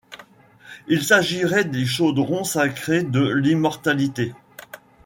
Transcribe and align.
Il 0.87 1.03
s’agirait 1.03 1.63
du 1.65 1.85
chaudron 1.85 2.43
sacré 2.43 3.03
de 3.03 3.21
l’immortalité. 3.21 4.33